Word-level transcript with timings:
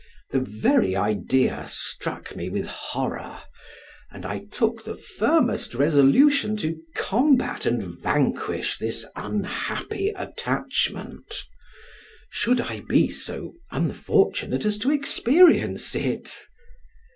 The 0.31 0.39
very 0.39 0.95
idea 0.95 1.67
struck 1.69 2.35
me 2.35 2.49
with 2.49 2.65
horror, 2.65 3.39
and 4.11 4.25
I 4.25 4.45
took 4.49 4.83
the 4.83 4.95
firmest 4.97 5.75
resolution 5.75 6.57
to 6.57 6.79
combat 6.95 7.67
and 7.67 7.83
vanquish 7.83 8.79
this 8.79 9.05
unhappy 9.15 10.09
attachment, 10.15 11.43
should 12.31 12.61
I 12.61 12.79
be 12.79 13.09
so 13.09 13.53
unfortunate 13.69 14.65
as 14.65 14.79
to 14.79 14.89
experience 14.89 15.93
it. 15.93 16.35